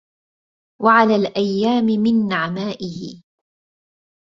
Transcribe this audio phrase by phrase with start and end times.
[0.81, 3.21] وعلى الأيام من نعمائه